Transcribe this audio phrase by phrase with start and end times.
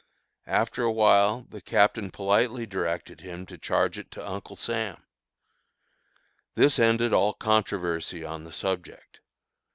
[0.47, 5.03] After a while the Captain politely directed him to charge it to Uncle Sam.
[6.55, 9.19] This ended all controversy on the subject.